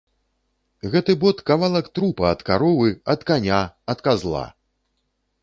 Гэты 0.95 1.15
бот 1.23 1.37
кавалак 1.49 1.89
трупа 1.99 2.25
ад 2.33 2.41
каровы, 2.49 2.89
ад 3.15 3.21
каня, 3.33 3.61
ад 3.97 4.03
казла! 4.09 4.45